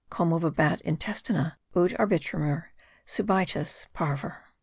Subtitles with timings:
[0.11, 2.63] Commovebat intestina (ut arbitramur)
[3.05, 4.37] subitus pavor.